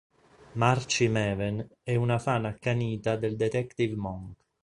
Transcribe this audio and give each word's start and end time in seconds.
Marci 0.53 1.07
Maven 1.09 1.73
è 1.83 1.93
una 1.93 2.17
fan 2.17 2.45
accanita 2.45 3.15
del 3.17 3.35
detective 3.35 3.95
Monk. 3.95 4.37